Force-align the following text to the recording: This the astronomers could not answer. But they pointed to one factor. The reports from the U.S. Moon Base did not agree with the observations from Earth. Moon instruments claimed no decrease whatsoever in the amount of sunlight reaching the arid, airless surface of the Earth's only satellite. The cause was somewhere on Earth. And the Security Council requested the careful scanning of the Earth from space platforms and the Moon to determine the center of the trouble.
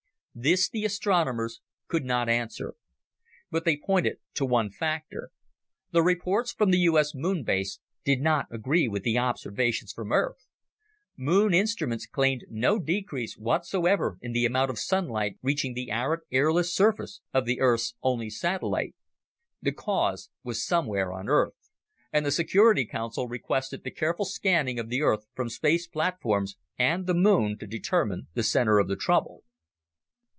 This 0.33 0.69
the 0.69 0.85
astronomers 0.85 1.59
could 1.89 2.05
not 2.05 2.29
answer. 2.29 2.75
But 3.51 3.65
they 3.65 3.75
pointed 3.75 4.19
to 4.35 4.45
one 4.45 4.69
factor. 4.69 5.29
The 5.91 6.01
reports 6.01 6.53
from 6.53 6.71
the 6.71 6.77
U.S. 6.77 7.13
Moon 7.13 7.43
Base 7.43 7.81
did 8.05 8.21
not 8.21 8.45
agree 8.49 8.87
with 8.87 9.03
the 9.03 9.17
observations 9.17 9.91
from 9.91 10.13
Earth. 10.13 10.47
Moon 11.17 11.53
instruments 11.53 12.05
claimed 12.05 12.45
no 12.49 12.79
decrease 12.79 13.37
whatsoever 13.37 14.17
in 14.21 14.31
the 14.31 14.45
amount 14.45 14.71
of 14.71 14.79
sunlight 14.79 15.37
reaching 15.41 15.73
the 15.73 15.91
arid, 15.91 16.21
airless 16.31 16.73
surface 16.73 17.19
of 17.33 17.43
the 17.45 17.59
Earth's 17.59 17.95
only 18.01 18.29
satellite. 18.29 18.95
The 19.61 19.73
cause 19.73 20.29
was 20.45 20.65
somewhere 20.65 21.11
on 21.11 21.27
Earth. 21.27 21.69
And 22.13 22.25
the 22.25 22.31
Security 22.31 22.85
Council 22.85 23.27
requested 23.27 23.83
the 23.83 23.91
careful 23.91 24.23
scanning 24.23 24.79
of 24.79 24.87
the 24.87 25.01
Earth 25.01 25.25
from 25.35 25.49
space 25.49 25.87
platforms 25.87 26.55
and 26.79 27.05
the 27.05 27.13
Moon 27.13 27.57
to 27.57 27.67
determine 27.67 28.29
the 28.33 28.43
center 28.43 28.79
of 28.79 28.87
the 28.87 28.95
trouble. 28.95 29.43